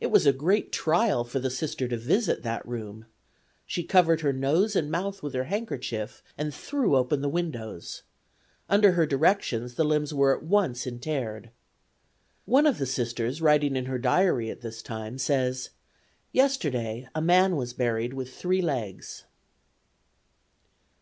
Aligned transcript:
It 0.00 0.06
was 0.06 0.24
a 0.26 0.32
great 0.32 0.72
trial 0.72 1.24
for 1.24 1.40
the 1.40 1.50
Sister 1.50 1.88
to 1.88 1.96
visit 1.98 2.42
that 2.42 2.66
room. 2.66 3.04
She 3.66 3.84
covered 3.84 4.22
her 4.22 4.32
nose 4.32 4.74
and 4.74 4.90
mouth 4.90 5.22
with 5.22 5.34
her 5.34 5.44
handkerchief 5.44 6.22
and 6.38 6.54
threw 6.54 6.96
open 6.96 7.20
the 7.20 7.28
windows. 7.28 8.02
Under 8.70 8.92
her 8.92 9.04
directions 9.04 9.74
the 9.74 9.84
limbs 9.84 10.14
were 10.14 10.34
at 10.34 10.42
once 10.42 10.86
interred. 10.86 11.50
One 12.46 12.66
of 12.66 12.78
the 12.78 12.86
Sisters 12.86 13.42
writing 13.42 13.76
in 13.76 13.84
her 13.84 13.98
diary 13.98 14.48
at 14.48 14.62
his 14.62 14.80
time 14.80 15.18
says: 15.18 15.68
"Yesterday 16.32 17.06
a 17.14 17.20
man 17.20 17.54
was 17.54 17.74
buried 17.74 18.14
with 18.14 18.32
three 18.32 18.62
legs." 18.62 19.26